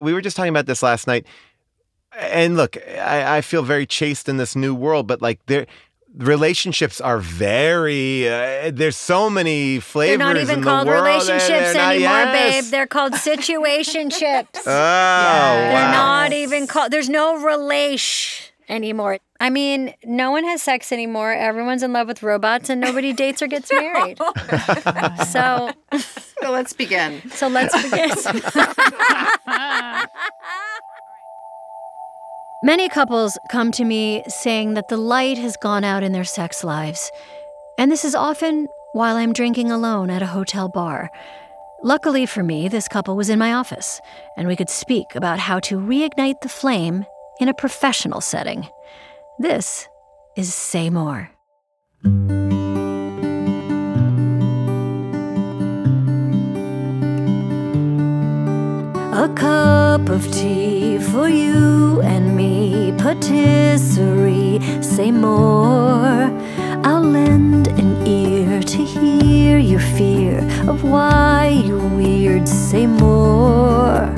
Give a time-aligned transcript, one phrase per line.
[0.00, 1.26] We were just talking about this last night.
[2.18, 5.66] And look, I, I feel very chaste in this new world, but like there
[6.16, 11.94] relationships are very uh, there's so many flavors They're not even called relationships They're not-
[11.94, 12.64] anymore, yes.
[12.64, 12.70] babe.
[12.72, 14.48] They're called situationships.
[14.56, 15.92] oh They're wow.
[15.92, 16.90] not even called.
[16.90, 19.18] There's no relation anymore.
[19.40, 21.32] I mean, no one has sex anymore.
[21.32, 24.18] Everyone's in love with robots, and nobody dates or gets married.
[25.28, 25.70] so,
[26.42, 27.20] So let's begin.
[27.30, 28.10] so let's begin.
[32.62, 36.62] Many couples come to me saying that the light has gone out in their sex
[36.62, 37.10] lives,
[37.78, 41.10] and this is often while I'm drinking alone at a hotel bar.
[41.82, 43.98] Luckily for me, this couple was in my office,
[44.36, 47.06] and we could speak about how to reignite the flame
[47.40, 48.68] in a professional setting.
[49.38, 49.88] This
[50.36, 51.30] is Say More.
[59.12, 66.30] A cup of tea for you and me, patisserie, say more.
[66.84, 74.09] I'll lend an ear to hear your fear of why you're weird, say more.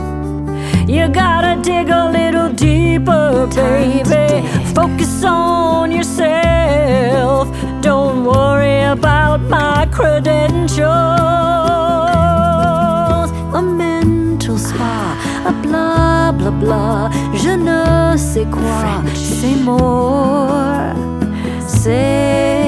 [0.93, 4.47] You gotta dig a little deeper, baby.
[4.75, 7.49] Focus on yourself.
[7.81, 10.85] Don't worry about my credentials.
[13.55, 17.09] A mental spa, a blah blah blah.
[17.43, 19.03] Je ne sais quoi.
[19.15, 20.93] Say more.
[21.67, 22.62] Say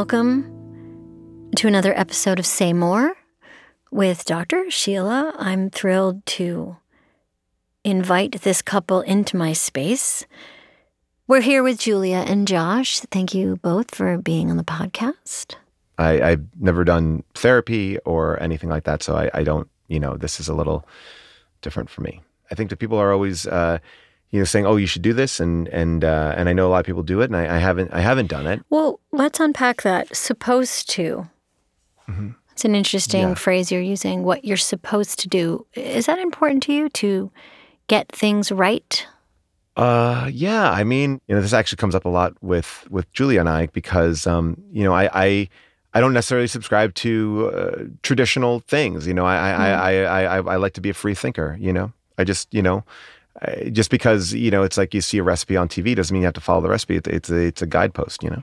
[0.00, 3.18] Welcome to another episode of Say More
[3.90, 4.70] with Dr.
[4.70, 5.34] Sheila.
[5.36, 6.78] I'm thrilled to
[7.84, 10.24] invite this couple into my space.
[11.26, 13.00] We're here with Julia and Josh.
[13.00, 15.56] Thank you both for being on the podcast.
[15.98, 19.68] I, I've never done therapy or anything like that, so I, I don't.
[19.88, 20.88] You know, this is a little
[21.60, 22.22] different for me.
[22.50, 23.80] I think that people are always, uh,
[24.30, 26.70] you know, saying, "Oh, you should do this," and and uh, and I know a
[26.70, 27.92] lot of people do it, and I, I haven't.
[27.92, 28.62] I haven't done it.
[28.70, 30.14] Well, let's unpack that.
[30.16, 31.28] Supposed to.
[32.52, 33.34] It's an interesting Yeah.
[33.34, 34.24] phrase you're using.
[34.24, 35.64] What you're supposed to do.
[35.74, 37.30] Is that important to you to
[37.86, 39.06] get things right?
[39.76, 40.70] Uh, yeah.
[40.70, 43.66] I mean, you know, this actually comes up a lot with with Julia and I
[43.66, 45.48] because, um, you know, I I,
[45.94, 49.06] I don't necessarily subscribe to uh, traditional things.
[49.06, 51.56] You know, I I, I, I I I like to be a free thinker.
[51.60, 52.84] You know, I just you know.
[53.42, 56.22] I- Just because you know, it's like you see a recipe on TV doesn't mean
[56.22, 56.96] you have to follow the recipe.
[56.96, 58.42] It- It's a, it's a guidepost, you know.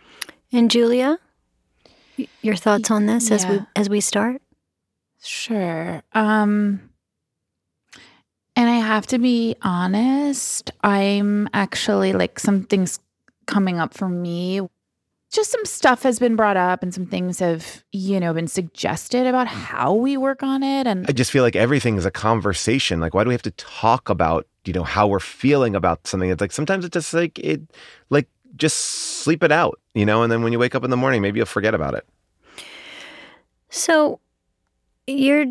[0.52, 1.19] And Julia,
[2.41, 4.41] your thoughts on this as we as we start?
[5.22, 6.02] Sure.
[6.13, 6.90] Um
[8.56, 13.00] and I have to be honest, I'm actually like something's
[13.46, 14.62] coming up for me.
[15.31, 19.28] Just some stuff has been brought up and some things have, you know, been suggested
[19.28, 23.00] about how we work on it and I just feel like everything is a conversation.
[23.00, 26.29] Like, why do we have to talk about, you know, how we're feeling about something?
[26.29, 27.61] It's like sometimes it's just like it,
[28.09, 30.97] like just sleep it out, you know, and then when you wake up in the
[30.97, 32.05] morning, maybe you'll forget about it.
[33.69, 34.19] So
[35.05, 35.45] you're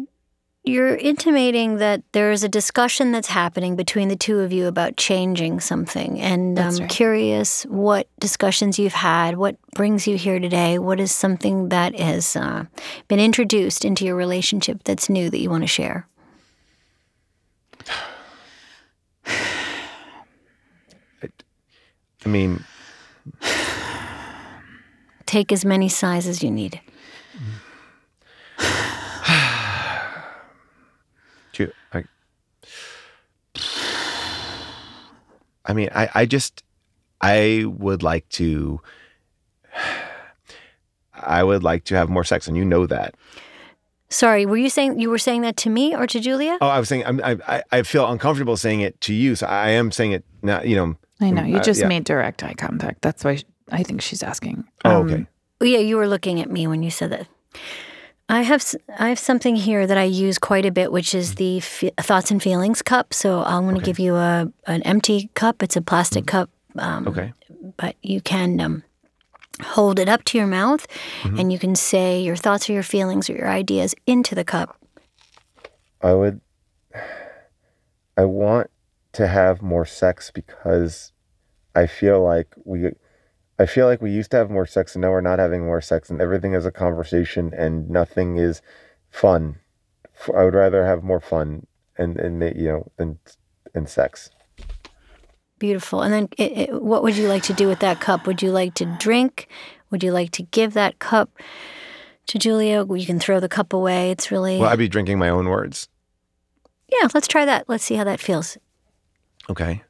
[0.65, 4.97] you're intimating that there is a discussion that's happening between the two of you about
[4.97, 6.91] changing something, and That's I'm right.
[6.91, 9.37] curious what discussions you've had.
[9.37, 10.81] What brings you here today?
[10.81, 12.65] What is something that has uh,
[13.06, 16.09] been introduced into your relationship that's new that you want to share?
[22.27, 22.65] I mean,
[25.27, 26.81] Take as many sighs as you need.
[31.57, 32.05] you, I,
[35.65, 36.65] I mean, I, I just,
[37.21, 38.81] I would like to,
[41.15, 43.15] I would like to have more sex, and you know that.
[44.11, 46.59] Sorry, were you saying you were saying that to me or to Julia?
[46.61, 49.47] Oh, I was saying, I'm, I, I- I feel uncomfortable saying it to you, so
[49.47, 50.61] I am saying it now.
[50.63, 50.97] You know.
[51.21, 51.88] I know you uh, just yeah.
[51.88, 53.03] made direct eye contact.
[53.03, 53.38] That's why
[53.72, 54.65] I think she's asking.
[54.84, 55.27] Oh, Um, okay.
[55.60, 57.27] Yeah, you were looking at me when you said that.
[58.28, 61.36] I have s- I have something here that I use quite a bit, which is
[61.36, 63.15] the f- thoughts and feelings cup.
[63.15, 65.63] So I'm going to give you a an empty cup.
[65.63, 67.33] It's a plastic cup, um, Okay.
[67.77, 68.83] but you can um,
[69.62, 70.86] hold it up to your mouth,
[71.24, 74.77] and you can say your thoughts or your feelings or your ideas into the cup.
[76.03, 76.41] I would.
[78.19, 78.71] I want
[79.16, 81.13] to have more sex because
[81.74, 82.91] I feel like we.
[83.59, 85.80] I feel like we used to have more sex and now we're not having more
[85.80, 88.60] sex and everything is a conversation and nothing is
[89.10, 89.57] fun.
[90.36, 91.66] I would rather have more fun
[91.97, 93.18] and and you know than
[93.72, 94.30] than sex.
[95.59, 96.03] Beautiful.
[96.03, 98.27] And then, it, it, what would you like to do with that cup?
[98.27, 99.48] Would you like to drink?
[99.91, 101.30] Would you like to give that cup
[102.27, 102.84] to Julia?
[102.84, 104.10] You can throw the cup away.
[104.10, 104.59] It's really.
[104.59, 105.89] Well, I'd be drinking my own words.
[106.92, 107.69] yeah, let's try that.
[107.69, 108.59] Let's see how that feels.
[109.51, 109.83] Okay.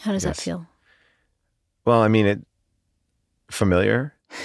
[0.00, 0.36] How does Yes.
[0.38, 0.66] that feel?
[1.84, 2.40] Well, I mean, it
[3.50, 4.14] familiar.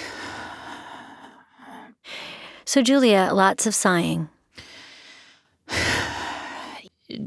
[2.68, 4.28] So, Julia, lots of sighing.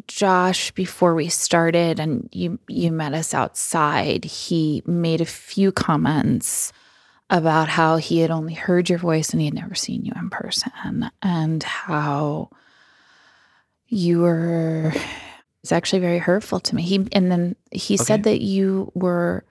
[0.08, 6.72] Josh, before we started and you you met us outside, he made a few comments
[7.30, 10.28] about how he had only heard your voice and he had never seen you in
[10.28, 12.50] person and how
[13.86, 14.92] you were
[15.68, 16.80] it's actually very hurtful to me.
[16.80, 19.44] He and then he said that you were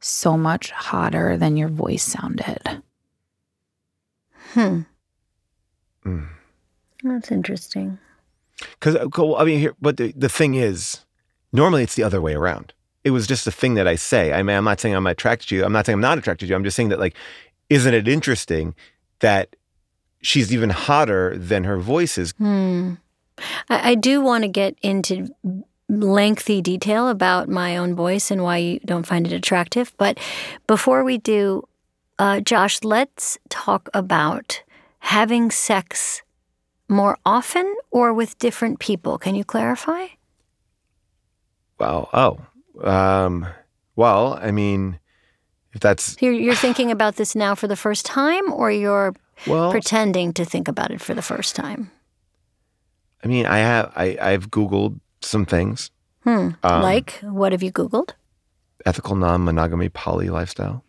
[0.00, 2.82] so much hotter than your voice sounded.
[4.54, 4.80] Hmm.
[6.04, 6.28] Mm.
[7.04, 7.98] That's interesting.
[8.58, 11.04] Because I mean, here, but the, the thing is,
[11.52, 12.72] normally it's the other way around.
[13.04, 14.32] It was just a thing that I say.
[14.32, 15.64] I mean, I'm not saying I'm attracted to you.
[15.64, 16.56] I'm not saying I'm not attracted to you.
[16.56, 17.14] I'm just saying that, like,
[17.70, 18.74] isn't it interesting
[19.20, 19.54] that
[20.22, 22.32] she's even hotter than her voice is?
[22.32, 22.94] Hmm.
[23.68, 25.34] I, I do want to get into
[25.88, 29.92] lengthy detail about my own voice and why you don't find it attractive.
[29.98, 30.18] But
[30.66, 31.68] before we do,
[32.18, 34.62] uh, Josh, let's talk about
[35.00, 36.22] having sex
[36.88, 39.18] more often or with different people.
[39.18, 40.06] Can you clarify?
[41.78, 42.38] Well, oh,
[42.88, 43.46] um,
[43.96, 44.98] well, I mean,
[45.72, 49.14] if that's You're, you're thinking about this now for the first time, or you're
[49.46, 51.90] well, pretending to think about it for the first time?
[53.24, 55.90] I mean, I have I I've Googled some things.
[56.24, 56.50] Hmm.
[56.62, 58.10] Um, like, what have you Googled?
[58.84, 60.82] ethical non-monogamy poly lifestyle.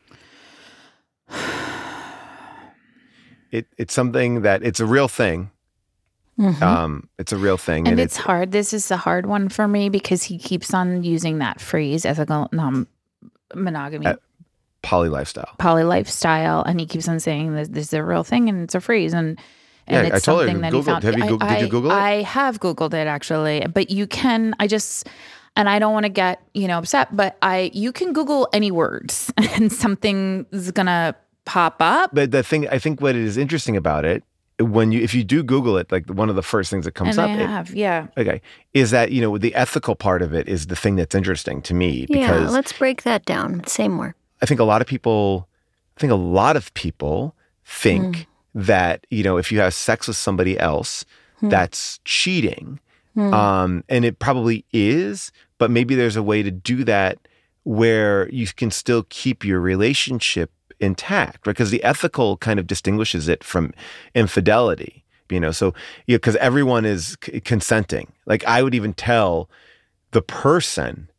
[3.51, 5.51] It it's something that it's a real thing.
[6.39, 6.59] Mhm.
[6.63, 8.51] Um, it's a real thing, And it's hard.
[8.51, 12.50] This is a hard one for me because he keeps on using that phrase ethical
[12.51, 12.88] non
[13.53, 14.07] monogamy.
[14.07, 14.15] Uh,
[14.81, 15.53] poly lifestyle.
[15.59, 18.74] poly lifestyle, and he keeps on saying that this is a real thing and it's
[18.74, 19.39] a phrase, and
[19.88, 21.03] and Yeah, I it's told her something to that he found.
[21.03, 21.95] Have you I- did you Google it?
[21.95, 24.53] I have googled it actually, but you can.
[24.59, 25.07] I just
[25.56, 28.71] and I don't want to get you know upset, but I you can Google any
[28.71, 31.15] words and something's gonna
[31.45, 32.12] pop up.
[32.13, 34.24] But the thing I think what is interesting about it
[34.59, 37.18] when you if you do Google it, like one of the first things that comes
[37.18, 38.07] and up, I it- have, yeah.
[38.18, 38.41] okay,
[38.74, 41.74] is that you know the ethical part of it is the thing that's interesting to
[41.74, 43.65] me Yeah, because let's break that down.
[43.68, 44.15] Say more.
[44.41, 45.47] I think a lot of people,
[45.97, 47.35] I think a lot of people
[47.65, 48.25] think mm.
[48.56, 51.06] That you know if you have sex with somebody else,
[51.42, 52.80] that's cheating,
[53.34, 55.32] um, and it probably is.
[55.58, 57.18] But maybe there's a way to do that
[57.64, 61.54] where you can still keep your relationship intact, right?
[61.54, 63.74] Because the ethical kind of distinguishes it from
[64.16, 65.04] infidelity.
[65.30, 65.74] You know, so
[66.06, 68.12] yeah, because everyone is c- consenting.
[68.26, 69.50] Like I would even tell
[70.12, 71.10] the person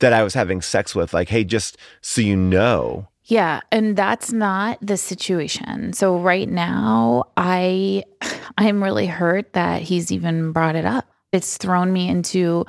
[0.00, 4.32] that I was having sex with, like, hey, just so you know, Yeah, and that's
[4.32, 5.92] not the situation.
[5.92, 8.04] So right now, I
[8.58, 11.06] I'm really hurt that he's even brought it up.
[11.32, 12.64] It's thrown me into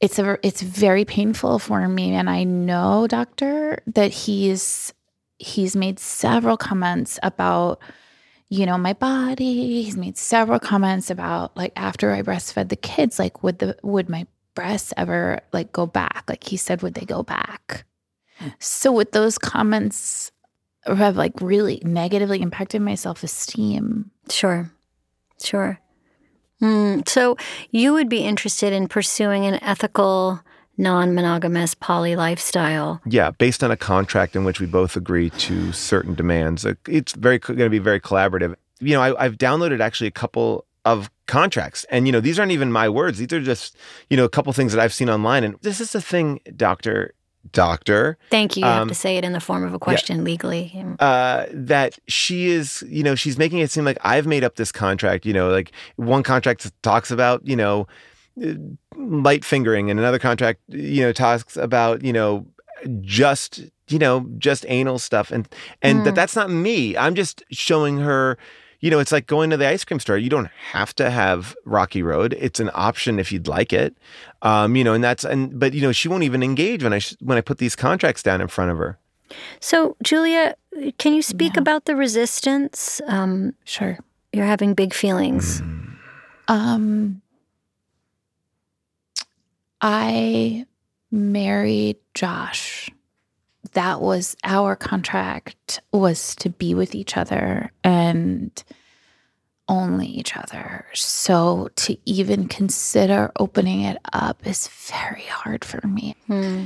[0.00, 4.92] it's a it's very painful for me and I know doctor that he's
[5.38, 7.80] he's made several comments about
[8.48, 9.82] you know my body.
[9.82, 14.08] He's made several comments about like after I breastfed the kids like would the would
[14.08, 16.24] my breasts ever like go back?
[16.28, 17.84] Like he said would they go back?
[18.58, 20.32] So with those comments
[20.86, 24.10] have like really negatively impacted my self-esteem.
[24.30, 24.70] Sure,
[25.42, 25.80] sure.
[26.60, 27.00] Hmm.
[27.06, 27.36] so
[27.70, 30.40] you would be interested in pursuing an ethical,
[30.76, 33.00] non-monogamous poly lifestyle.
[33.06, 36.66] yeah, based on a contract in which we both agree to certain demands.
[36.88, 38.56] It's very going to be very collaborative.
[38.80, 42.52] You know, I, I've downloaded actually a couple of contracts, and you know, these aren't
[42.52, 43.18] even my words.
[43.18, 43.76] These are just
[44.10, 47.14] you know a couple things that I've seen online, and this is the thing, Doctor.
[47.52, 48.64] Doctor, Thank you.
[48.64, 50.72] You have Um, to say it in the form of a question legally.
[51.00, 54.72] uh, that she is, you know, she's making it seem like I've made up this
[54.72, 55.24] contract.
[55.26, 57.86] You know, like one contract talks about, you know,
[58.44, 58.52] uh,
[58.96, 62.46] light fingering, and another contract, you know, talks about, you know,
[63.00, 65.48] just, you know, just anal stuff, and
[65.82, 66.14] and that Hmm.
[66.14, 66.96] that's not me.
[66.96, 68.38] I'm just showing her.
[68.80, 70.16] You know, it's like going to the ice cream store.
[70.18, 72.36] You don't have to have Rocky Road.
[72.38, 73.96] It's an option if you'd like it.
[74.42, 77.00] Um, you know, and that's and but you know, she won't even engage when I
[77.00, 78.96] sh- when I put these contracts down in front of her.
[79.60, 80.54] So, Julia,
[80.98, 81.60] can you speak Yeah.
[81.62, 83.00] about the resistance?
[83.08, 83.98] Um, Sure.
[84.32, 85.60] you're having big feelings.
[86.46, 87.20] Um
[89.80, 90.66] I
[91.10, 92.90] married Josh.
[93.78, 98.50] That was our contract was to be with each other and
[99.68, 100.84] only each other.
[100.94, 106.16] So to even consider opening it up is very hard for me.
[106.26, 106.64] Hmm.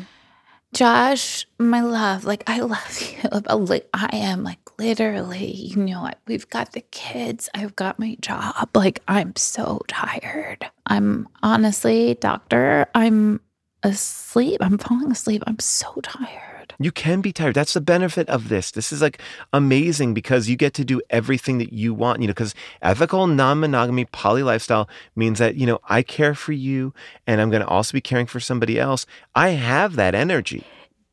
[0.73, 3.57] Josh, my love, like I love you.
[3.57, 8.71] Like I am like literally, you know, we've got the kids, I've got my job.
[8.75, 10.65] Like I'm so tired.
[10.87, 13.43] I'm honestly, doctor, I'm
[13.83, 14.63] asleep.
[14.63, 15.43] I'm falling asleep.
[15.47, 16.52] I'm so tired.
[16.79, 17.55] You can be tired.
[17.55, 18.71] That's the benefit of this.
[18.71, 19.21] This is like
[19.53, 23.61] amazing because you get to do everything that you want, you know, because ethical non
[23.61, 26.93] monogamy poly lifestyle means that, you know, I care for you
[27.27, 29.07] and I'm going to also be caring for somebody else.
[29.35, 30.65] I have that energy.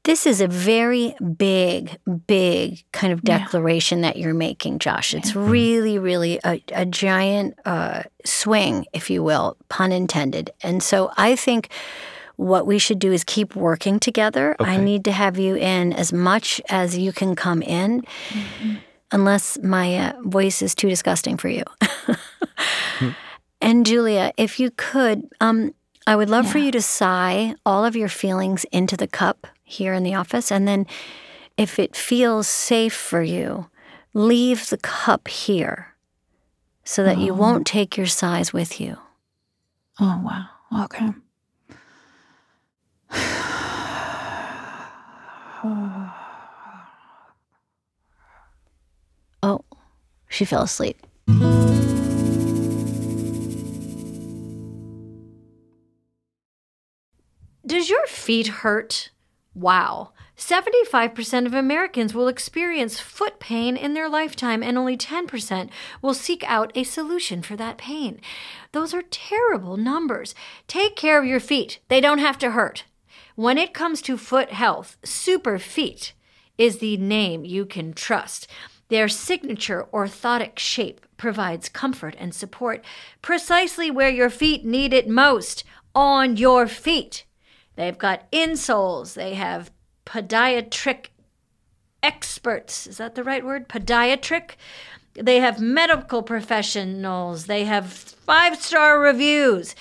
[0.05, 3.39] This is a very big, big kind of Yeah.
[3.39, 5.13] declaration that you're making, Josh.
[5.13, 10.51] It's really, really a, a giant uh, swing, if you will, pun intended.
[10.63, 11.69] And so I think
[12.39, 14.55] what we should do is keep working together.
[14.59, 18.05] I need to have you in as much as you can come in,
[19.11, 21.63] unless my uh, voice is too disgusting for you.
[23.61, 25.73] And Julia, if you could, um,
[26.07, 29.93] I would love for you to sigh all of your feelings into the cup here
[29.93, 30.49] in the office.
[30.49, 30.87] And then,
[31.57, 33.67] if it feels safe for you,
[34.13, 35.93] leave the cup here
[36.85, 37.35] so that you Oh.
[37.35, 38.95] won't take your sighs with you.
[39.99, 40.45] Oh wow.
[40.85, 41.09] Okay.
[49.41, 49.63] Oh,
[50.27, 50.97] she fell asleep.
[57.65, 59.11] Does your feet hurt?
[59.53, 60.11] Wow.
[60.37, 65.69] 75% of Americans will experience foot pain in their lifetime, and only 10%
[66.01, 68.21] will seek out a solution for that pain.
[68.71, 70.33] Those are terrible numbers.
[70.67, 72.85] Take care of your feet, they don't have to hurt.
[73.39, 76.11] When it comes to foot health, Superfeet
[76.57, 78.49] is the name you can trust.
[78.89, 82.83] Their signature orthotic shape provides comfort and support
[83.21, 85.63] precisely where your feet need it most
[85.95, 87.23] on your feet.
[87.77, 89.71] They've got insoles, they have
[90.05, 91.05] podiatric
[92.03, 92.87] experts.
[92.87, 93.69] Is that the right word?
[93.69, 94.55] Podiatric?
[95.21, 97.45] They have medical professionals.
[97.47, 99.75] They have five star reviews.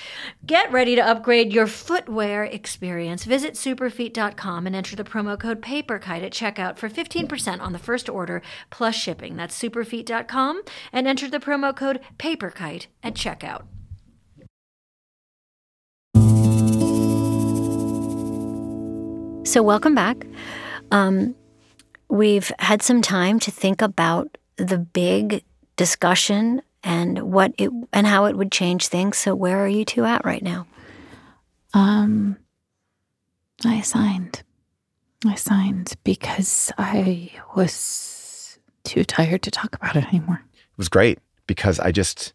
[0.44, 3.24] Get ready to upgrade your footwear experience.
[3.24, 8.08] Visit superfeet.com and enter the promo code PAPERKITE at checkout for 15% on the first
[8.08, 9.36] order plus shipping.
[9.36, 13.64] That's superfeet.com and enter the promo code PAPERKITE at checkout.
[19.46, 20.26] So, welcome back.
[20.90, 21.34] Um,
[22.08, 25.44] we've had some time to think about the big
[25.76, 29.16] discussion and what it and how it would change things.
[29.16, 30.66] So, where are you two at right now?
[31.74, 32.36] Um,
[33.64, 34.42] I signed.
[35.26, 40.42] I signed because I was too tired to talk about it anymore.
[40.54, 42.32] It was great because I just,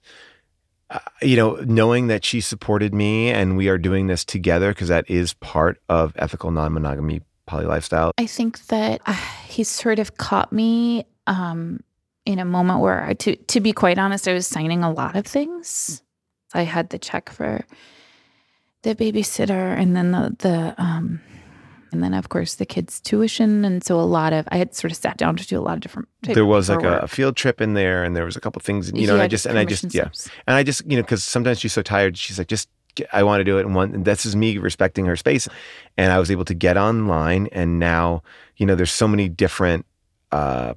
[0.89, 4.89] uh, you know, knowing that she supported me and we are doing this together because
[4.89, 8.11] that is part of ethical non monogamy poly lifestyle.
[8.17, 9.13] I think that uh,
[9.47, 11.79] he sort of caught me um,
[12.25, 15.15] in a moment where, I, to to be quite honest, I was signing a lot
[15.15, 16.01] of things.
[16.53, 17.65] I had the check for
[18.83, 21.21] the babysitter, and then the the um,
[21.91, 24.91] and then of course the kids' tuition, and so a lot of I had sort
[24.91, 26.07] of sat down to do a lot of different.
[26.21, 28.91] There was like a, a field trip in there and there was a couple things,
[28.93, 30.09] you know, and I just, and I just, yeah.
[30.47, 32.69] And I just, you know, because sometimes she's so tired, she's like, just,
[33.11, 33.65] I want to do it.
[33.65, 35.47] And one, and this is me respecting her space.
[35.97, 37.47] And I was able to get online.
[37.51, 38.23] And now,
[38.57, 39.85] you know, there's so many different
[40.31, 40.73] uh,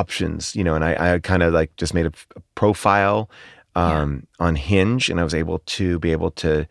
[0.00, 3.28] options, you know, and I, I kind of like just made a, a profile
[3.74, 6.66] um, on Hinge and I was able to be able to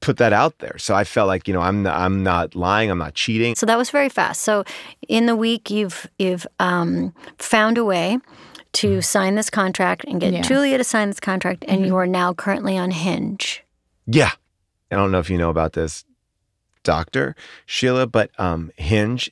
[0.00, 0.76] put that out there.
[0.78, 3.54] So I felt like, you know, I'm, I'm not lying, I'm not cheating.
[3.54, 4.42] So that was very fast.
[4.42, 4.64] So
[5.08, 8.18] in the week, you've you've um, found a way
[8.72, 10.42] to sign this contract and get Yeah.
[10.42, 13.62] Julia to sign this contract, and you are now currently on Hinge.
[14.06, 14.32] Yeah.
[14.90, 16.04] I don't know if you know about this,
[16.82, 17.34] Doctor
[17.66, 19.30] Sheila, but um, Hinge,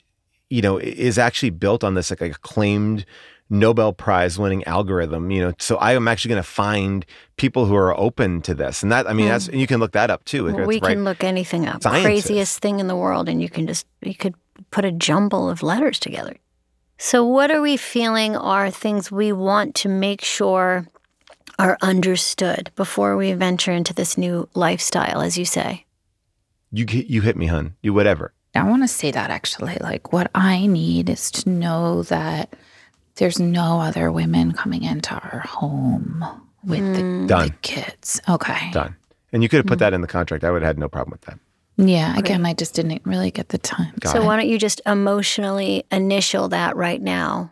[0.51, 3.05] you know, is actually built on this like acclaimed
[3.49, 5.31] Nobel Prize winning algorithm.
[5.31, 7.05] You know, so I am actually going to find
[7.37, 9.93] people who are open to this, and that I mean, that's and you can look
[9.93, 10.45] that up too.
[10.45, 10.93] Well, we right.
[10.93, 11.83] can look anything up.
[11.83, 12.05] Scientists.
[12.05, 14.35] Craziest thing in the world, and you can just you could
[14.71, 16.35] put a jumble of letters together.
[16.97, 20.85] So, what are we feeling are things we want to make sure
[21.57, 25.85] are understood before we venture into this new lifestyle, as you say?
[26.71, 27.75] You hit- you hit me, hun.
[27.81, 28.33] You whatever.
[28.55, 29.77] I want to say that actually.
[29.79, 32.53] Like, what I need is to know that
[33.15, 36.25] there's no other women coming into our home
[36.63, 37.55] with the, the Done.
[37.61, 38.21] kids.
[38.29, 38.71] Okay.
[38.71, 38.95] Done.
[39.33, 39.69] And you could have Mm.
[39.69, 40.43] put that in the contract.
[40.43, 41.39] I would have had no problem with that.
[41.77, 42.17] Yeah.
[42.17, 43.93] Again, I just didn't really get the time.
[44.01, 44.25] Got So it.
[44.25, 47.51] why don't you just emotionally initial that right now?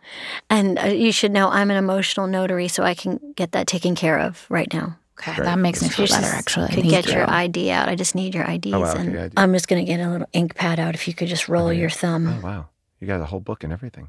[0.50, 3.94] And uh, you should know I'm an emotional notary, so I can get that taken
[3.94, 4.96] care of right now.
[5.20, 5.44] Okay, Great.
[5.44, 6.26] that makes me feel better.
[6.26, 7.12] Actually, could get you.
[7.12, 7.88] your ID out.
[7.90, 9.34] I just need your IDs, Oh, wow, and yeah, I do.
[9.36, 10.94] I'm just gonna get a little ink pad out.
[10.94, 11.78] If you could just roll Okay.
[11.78, 12.26] your thumb.
[12.26, 12.68] Oh wow,
[13.00, 14.08] you got a whole book and everything.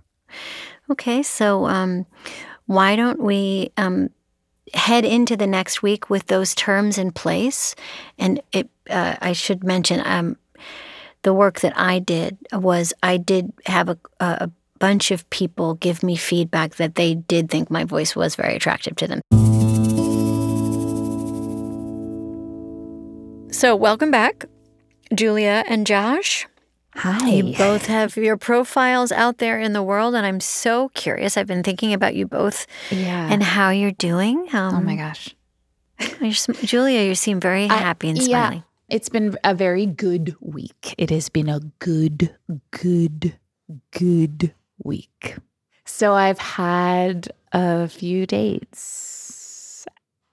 [0.90, 2.06] Okay, so um,
[2.66, 4.10] why don't we um,
[4.74, 7.76] head into the next week with those terms in place?
[8.18, 10.38] And it, uh, I should mention, um,
[11.24, 14.50] the work that I did was I did have a, a
[14.80, 18.96] bunch of people give me feedback that they did think my voice was very attractive
[18.96, 19.22] to them.
[23.62, 24.46] So, welcome back,
[25.14, 26.48] Julia and Josh.
[26.96, 27.30] Hi.
[27.30, 31.38] You both have your profiles out there in the world, and I'm so curious.
[31.38, 33.30] I've been thinking about you both yeah.
[33.32, 34.48] and how you're doing.
[34.52, 35.36] Um, oh my gosh.
[36.20, 38.26] you're Julia, you seem very I- happy and yeah.
[38.26, 38.64] smiling.
[38.90, 40.96] It's been a very good week.
[40.98, 42.36] It has been a good,
[42.72, 43.38] good,
[43.92, 45.38] good week.
[45.86, 49.86] So I've had a few dates.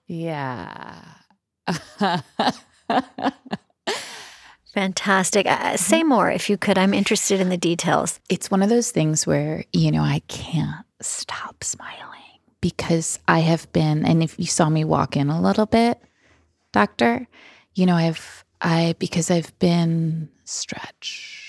[0.07, 1.03] Yeah.
[4.75, 5.47] Fantastic.
[5.47, 6.79] Uh, say more if you could.
[6.79, 8.21] I'm interested in the details.
[8.29, 12.05] it's one of those things where, you know, I can't stop smiling
[12.61, 16.01] because I have been, and if you saw me walk in a little bit,
[16.73, 17.27] doctor,
[17.75, 21.48] you know, I've, I, because I've been stretched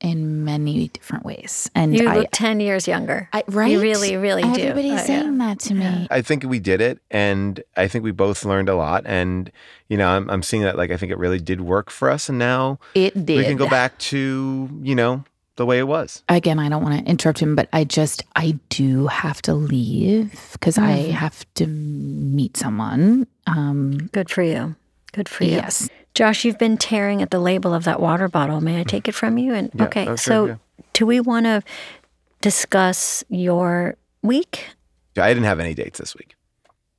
[0.00, 1.68] in many different ways.
[1.74, 3.28] And You I, look 10 years younger.
[3.32, 3.70] I, right?
[3.72, 4.48] You really, really do.
[4.48, 5.02] Everybody's Oh, yeah.
[5.02, 6.06] saying that to me.
[6.10, 9.02] I think we did it, and I think we both learned a lot.
[9.06, 9.50] And
[9.88, 12.28] you know, I'm I'm seeing that like I think it really did work for us,
[12.28, 13.36] and now It did.
[13.38, 15.24] we can go back to you know
[15.56, 16.22] the way it was.
[16.28, 20.30] again, I don't want to interrupt him, but I just I do have to leave
[20.52, 21.10] because I Mhm.
[21.10, 23.26] have to meet someone.
[23.48, 24.76] Um, Good for you.
[25.12, 25.52] Good for you.
[25.56, 28.60] yes, Josh, you've been tearing at the label of that water bottle.
[28.60, 29.54] May I take it from you?
[29.54, 30.58] And Yeah, okay, that's so good,
[30.92, 31.62] do we want to
[32.40, 34.66] discuss your week?
[35.16, 36.34] I didn't have any dates this week.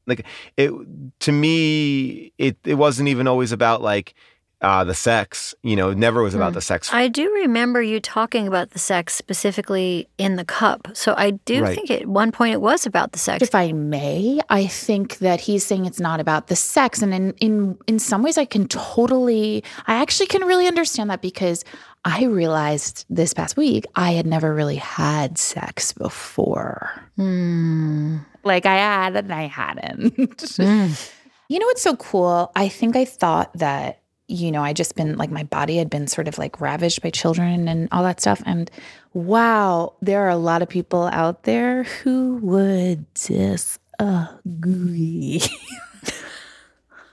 [0.08, 0.72] Like it
[1.20, 4.14] to me, it it wasn't even always about like
[4.62, 5.56] uh, the sex.
[5.64, 6.56] You know, never was about Hmm.
[6.56, 6.90] the sex.
[6.94, 10.88] I do remember you talking about the sex specifically in the cup.
[10.94, 11.76] So I do Right.
[11.76, 13.42] think at one point it was about the sex.
[13.42, 17.34] if I may, I think that he's saying it's not about the sex, and in
[17.40, 21.64] in in some ways, I can totally, I actually can really understand that because
[22.06, 26.90] I realized this past week I had never really had sex before.
[27.18, 28.18] Hmm.
[28.44, 30.16] Like I had and I hadn't.
[30.60, 31.12] Mm.
[31.50, 32.52] You know what's so cool?
[32.56, 36.08] I think I thought that, you know, I just been like my body had been
[36.08, 38.42] sort of like ravaged by children and all that stuff.
[38.46, 38.70] And
[39.14, 43.80] wow, there are a lot of people out there who would disagree.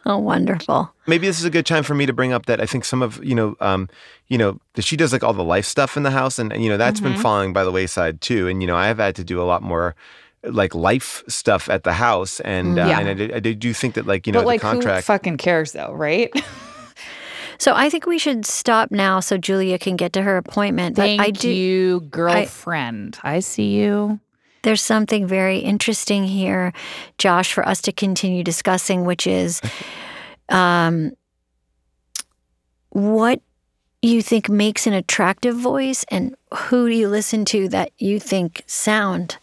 [0.08, 0.94] Oh, wonderful.
[1.08, 3.02] Maybe this is a good time for me to bring up that I think some
[3.02, 3.88] of you know, um,
[4.28, 6.68] you know, that she does like all the life stuff in the house, and you
[6.68, 7.18] know that's been Mhm.
[7.22, 8.46] falling by the wayside too.
[8.46, 9.96] And you know, I have had to do a lot more
[10.44, 13.00] like life stuff at the house, and uh, Yeah.
[13.00, 15.08] and I, did- I do think that like you know but the like contract.
[15.08, 16.30] who fucking cares though, right?
[17.58, 20.96] So I think we should stop now so Julia can get to her appointment.
[20.96, 23.18] But Thank I do you, girlfriend.
[23.22, 24.20] I, see you.
[24.62, 26.72] there's something very interesting here,
[27.18, 29.60] Josh, for us to continue discussing, which is
[30.48, 31.12] um,
[32.90, 33.40] what
[34.02, 38.62] you think makes an attractive voice and who do you listen to that you think
[38.66, 39.38] sound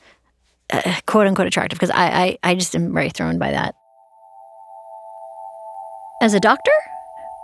[0.72, 1.78] uh, quote unquote attractive?
[1.78, 3.76] Because I, I, I just am very thrown by that.
[6.22, 6.72] As a doctor,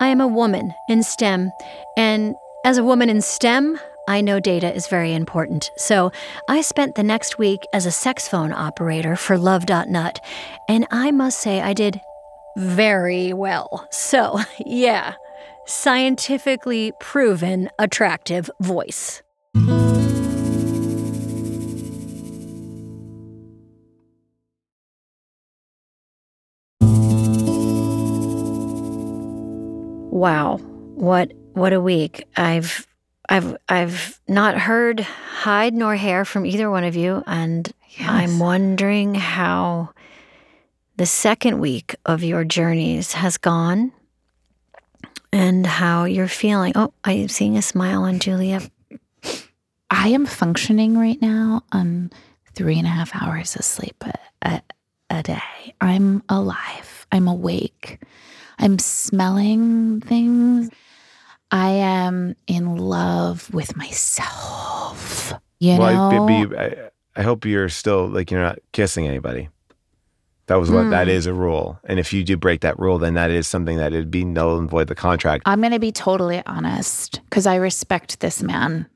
[0.02, 1.52] I am a woman in STEM.
[1.98, 2.36] And
[2.66, 5.70] as a woman in STEM, I know data is very important.
[5.78, 6.12] So
[6.48, 10.20] I spent the next week as a sex phone operator for Love.Nut,
[10.68, 12.02] and I must say I did
[12.58, 13.88] very well.
[13.92, 15.14] So, yeah,
[15.66, 19.22] scientifically proven attractive voice.
[30.20, 32.26] Wow, what what a week.
[32.36, 32.86] I've
[33.30, 39.16] I've I've not heard hide nor hair from either one of you and I'm wondering
[39.16, 39.92] how
[40.98, 43.94] the second week of your journeys has gone
[45.32, 46.74] and how you're feeling.
[46.76, 48.60] Oh, I'm seeing a smile on Julia.
[49.90, 52.12] I am functioning right now on
[52.56, 54.62] three and a half hours of sleep a, a,
[55.10, 55.76] a day.
[55.80, 57.08] I'm alive.
[57.10, 58.02] I'm awake.
[58.60, 60.70] I'm smelling things.
[61.52, 65.34] I am in love with myself.
[65.60, 69.50] You well, know, I, I, I hope you're still like you're not kissing anybody.
[70.48, 71.12] That was what that Hmm.
[71.12, 73.94] is a rule, and if you do break that rule, then that is something that
[73.94, 75.44] it'd be null and void the contract.
[75.46, 78.88] I'm going to be totally honest because I respect this man.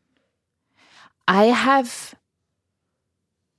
[1.28, 2.16] I have,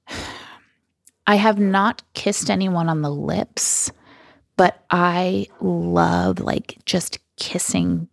[1.26, 3.92] I have not kissed anyone on the lips,
[4.56, 8.08] but I love like just kissing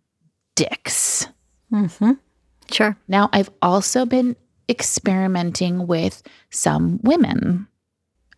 [0.54, 1.26] dicks.
[1.72, 2.12] Mm-hmm.
[2.70, 2.96] Sure.
[3.08, 4.36] Now, I've also been
[4.68, 7.66] experimenting with some women.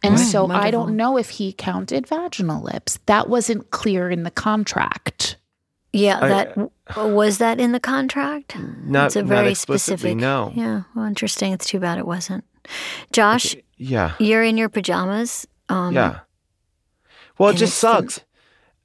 [0.02, 2.98] And Mm, so I don't know if he counted vaginal lips.
[3.06, 5.36] That wasn't clear in the contract.
[5.94, 8.56] Yeah, that w- was that in the contract.
[8.58, 10.18] Not, it's a very explicitly, specific.
[10.18, 10.52] No.
[10.54, 10.82] Yeah.
[10.94, 11.52] Well, interesting.
[11.52, 12.44] It's too bad it wasn't.
[13.12, 14.12] Josh, Yeah.
[14.18, 15.46] you're in your pajamas.
[15.68, 16.20] Um, yeah.
[17.38, 18.20] Well, it just sucks.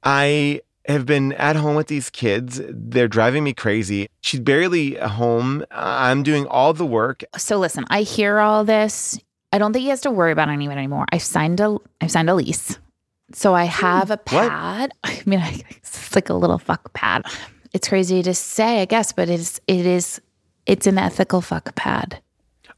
[0.02, 2.60] I have been at home with these kids.
[2.68, 4.08] They're driving me crazy.
[4.22, 5.64] She's barely home.
[5.70, 7.22] I'm doing all the work.
[7.36, 9.18] So listen, I hear all this.
[9.52, 11.06] I don't think he has to worry about anyone anymore.
[11.12, 12.78] I've signed a I've signed a lease.
[13.32, 13.70] So I hmm.
[13.70, 14.92] have a pad.
[15.04, 17.24] I mean, it's like a little fuck pad.
[17.72, 20.20] It's crazy to say, I guess, but it's it is
[20.66, 22.20] it's an ethical fuck pad.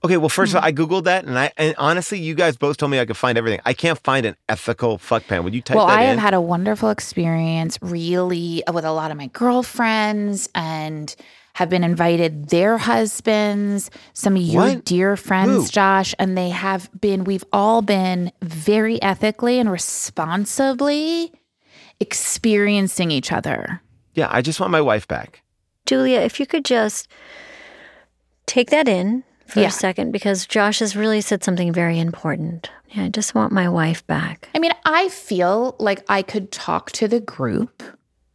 [0.05, 0.59] Okay, well, first Hmm.
[0.59, 3.07] of all, I googled that, and I and honestly, you guys both told me I
[3.07, 3.61] could find everything.
[3.65, 5.45] I can't find an ethical fuck pan.
[5.45, 6.09] Would you type well, that I in?
[6.11, 11.15] have had a wonderful experience really with a lot of my girlfriends and
[11.55, 14.85] have been invited their husbands, some of your What?
[14.87, 15.71] dear friends, Who?
[15.71, 21.31] Josh, and they have been, we've all been very ethically and responsibly
[22.01, 23.83] experiencing each other.
[24.15, 25.43] yeah, I just want my wife back.
[25.87, 27.07] Julia, if you could just
[28.47, 29.69] take that in for Yeah.
[29.69, 32.71] a second, because Josh has really said something very important.
[32.91, 34.49] Yeah, I just want my wife back.
[34.55, 37.83] I mean, I feel like I could talk to the group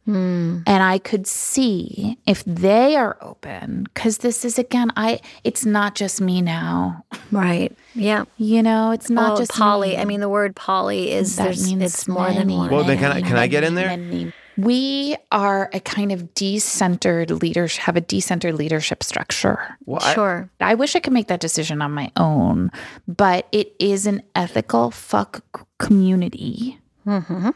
[0.04, 0.60] Hmm.
[0.66, 5.94] and I could see if they are open because this is again I it's not
[5.94, 7.04] just me now.
[7.30, 7.76] Right.
[7.94, 8.24] Yeah.
[8.38, 9.90] You know, it's not well, just poly.
[9.90, 9.96] me.
[9.98, 12.70] I mean, the word poly is That there's means it's more than one.
[12.70, 13.88] Well, then can I- many, can I get in there?
[13.88, 14.32] many.
[14.58, 19.60] We are a kind of decentered leadership, have a decentered leadership structure.
[19.86, 20.50] Well, sure.
[20.60, 22.72] I wish I could make that decision on my own,
[23.06, 26.78] but it is an ethical fuck c- community.
[27.04, 27.50] hmm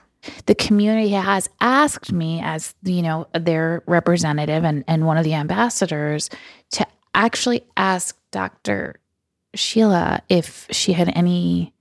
[0.47, 5.35] The community has asked me, as you know, their representative and, and one of the
[5.35, 6.31] ambassadors,
[6.73, 9.01] to actually ask Dr.
[9.55, 11.75] Sheila if she had any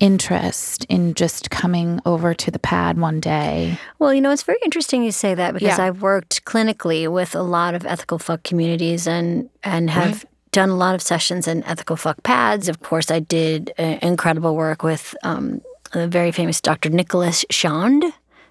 [0.00, 3.78] interest in just coming over to the pad one day.
[3.98, 5.84] Well, you know, it's very interesting you say that because Yeah.
[5.86, 10.76] I've worked clinically with a lot of ethical fuck communities and and have done a
[10.76, 12.68] lot of sessions in ethical fuck pads.
[12.68, 15.60] Of course, I did uh, incredible work with um,
[15.92, 16.88] the very famous Dr.
[16.88, 18.04] Nicholas Shand,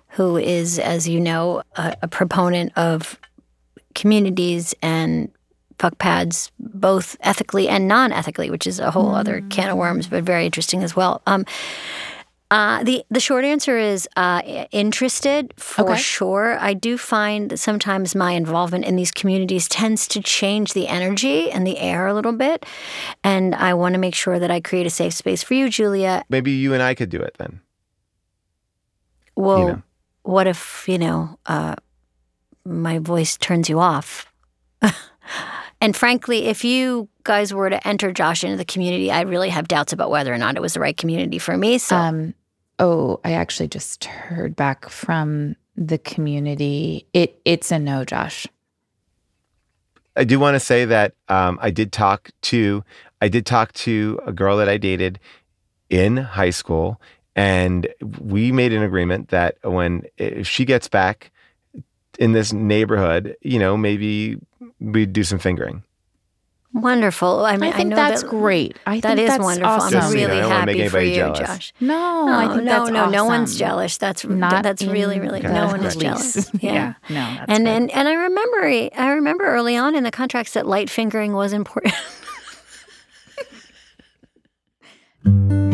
[0.09, 3.19] who is, as you know, a, a proponent of
[3.95, 5.29] communities and
[5.79, 10.23] fuck pads, both ethically and non-ethically, which is a whole other can of worms, but
[10.23, 11.21] very interesting as well.
[11.25, 11.45] Um,
[12.51, 16.01] uh, the the short answer is uh, interested for Okay.
[16.01, 16.57] sure.
[16.59, 21.51] I do find that sometimes my involvement in these communities tends to change the energy
[21.51, 22.65] and the air a little bit,
[23.23, 26.23] and I want to make sure that I create a safe space for you, Julia.
[26.27, 27.61] maybe you and I could do it then.
[29.35, 29.81] Well, know.
[30.23, 31.75] what if you know uh,
[32.65, 34.25] my voice turns you off?
[35.81, 39.67] and frankly, if you guys were to enter Josh into the community, I really have
[39.67, 41.77] doubts about whether or not it was the right community for me.
[41.77, 41.95] So.
[41.95, 42.33] Um,
[42.79, 47.05] oh, I actually just heard back from the community.
[47.13, 48.47] It it's a no, Josh.
[50.15, 52.83] I do want to say that um, I did talk to
[53.21, 55.19] I did talk to a girl that I dated
[55.89, 56.99] in high school,
[57.35, 57.87] and
[58.19, 61.31] we made an agreement that when if she gets back
[62.17, 64.37] in this neighborhood, you know, maybe
[64.79, 65.83] we do some fingering.
[66.71, 67.45] Wonderful.
[67.45, 68.77] I mean, I think know that's that, great.
[68.85, 69.71] I That think is that's wonderful.
[69.71, 69.97] Awesome.
[69.97, 71.39] I'm so you know, really I don't wanna make happy for you, jealous.
[71.39, 71.73] Josh.
[71.79, 73.97] No, No, I think no, that's no, no one's jealous.
[73.97, 76.51] That's Not that's really, really the no one is jealous.
[76.61, 76.93] Yeah.
[77.09, 77.71] no, that's and, good.
[77.71, 81.53] and and I remember I remember early on in the contracts that light fingering was
[81.53, 81.95] important.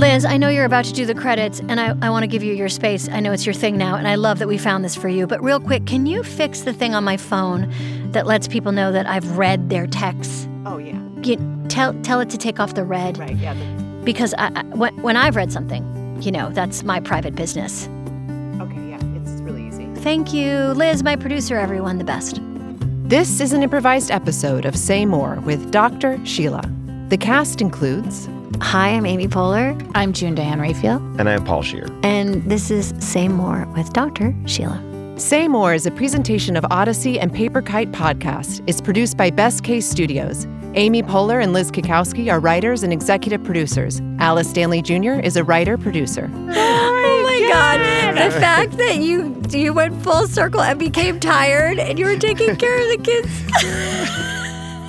[0.00, 2.42] Liz, I know you're about to do the credits, and I, I want to give
[2.42, 3.06] you your space.
[3.10, 5.26] I know it's your thing now, and I love that we found this for you.
[5.26, 7.70] But real quick, can you fix the thing on my phone
[8.12, 10.48] that lets people know that I've read their texts?
[10.64, 11.36] Oh yeah, You,
[11.68, 13.36] tell tell it to take off the red right.
[13.36, 13.52] Yeah.
[13.52, 15.84] the- because I, I, when, when I've read something,
[16.22, 17.86] you know, that's my private business.
[18.58, 18.88] okay.
[18.88, 18.98] Yeah.
[19.16, 19.86] It's really easy.
[19.96, 21.58] Thank you, Liz, my producer.
[21.58, 22.40] Everyone, the best.
[23.06, 26.24] This is an improvised episode of Say More with Dr.
[26.24, 26.62] Sheila.
[27.08, 28.28] The cast includes
[28.60, 30.96] Hi, I'm Amy Poehler, I'm June Diane Raphael.
[31.18, 31.86] And I'm Paul Scheer.
[32.02, 34.34] and this is Say More with Dr.
[34.46, 35.14] Sheila.
[35.16, 38.62] Say More is a presentation of Odyssey and Paper Kite Podcast.
[38.66, 40.46] It's produced by Best Case Studios.
[40.74, 44.00] Amy Poehler and Liz Kikowski are writers and executive producers.
[44.18, 45.20] Alice Stanley Jr.
[45.20, 46.30] is a writer producer.
[47.12, 48.16] Oh my oh God!
[48.16, 52.54] The fact that you you went full circle and became tired, and you were taking
[52.56, 54.36] care of the kids.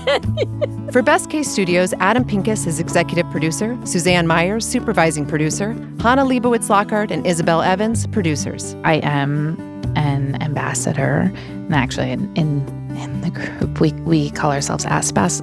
[0.92, 6.70] For Best Case Studios, Adam Pincus is executive producer, Suzanne Myers, supervising producer, Hannah Leibowitz
[6.70, 8.76] Lockhart, and Isabel Evans, producers.
[8.84, 9.60] I am
[9.96, 15.42] an ambassador, and actually, in in, in the group, we we call ourselves Aspas.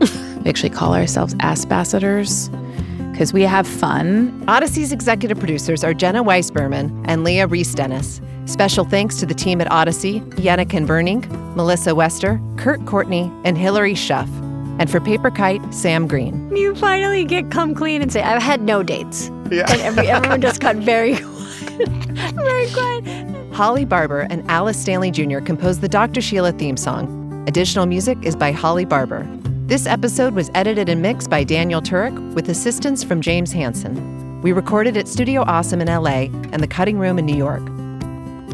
[0.42, 2.48] we actually call ourselves Asbassadors
[3.14, 4.42] because we have fun.
[4.48, 8.20] Odyssey's executive producers are Jenna Weiss-Berman and Leah Reis-Dennis.
[8.46, 11.24] Special thanks to the team at Odyssey, Yannick Verning,
[11.54, 14.28] Melissa Wester, Kurt Courtney, and Hilary Schuff.
[14.80, 16.54] And for Paper Kite, Sam Green.
[16.56, 19.30] You finally get come clean and say, I've had no dates.
[19.48, 19.70] Yeah.
[19.70, 21.88] And every, everyone just got very quiet.
[22.34, 23.54] very quiet.
[23.54, 25.38] Holly Barber and Alice Stanley Jr.
[25.38, 26.20] composed the Dr.
[26.20, 27.44] Sheila theme song.
[27.46, 29.24] Additional music is by Holly Barber.
[29.66, 34.42] This episode was edited and mixed by Daniel Turek with assistance from James Hansen.
[34.42, 37.62] We recorded at Studio Awesome in LA and the Cutting Room in New York.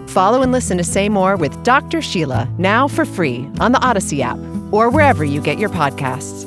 [0.08, 2.00] Follow and listen to Say More with Dr.
[2.00, 4.38] Sheila now for free on the Odyssey app
[4.70, 6.46] or wherever you get your podcasts.